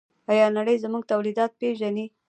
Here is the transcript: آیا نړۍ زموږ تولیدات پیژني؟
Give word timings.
آیا 0.31 0.45
نړۍ 0.57 0.75
زموږ 0.83 1.03
تولیدات 1.11 1.51
پیژني؟ 1.59 2.05